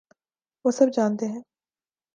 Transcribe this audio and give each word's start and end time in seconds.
وہ 0.65 0.71
سب 0.71 0.87
جانتے 0.93 1.25
ہیں۔ 1.25 1.41